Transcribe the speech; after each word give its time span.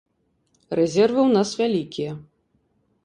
Рэзервы 0.79 1.19
ў 1.25 1.29
нас 1.37 1.49
вялікія. 1.63 2.11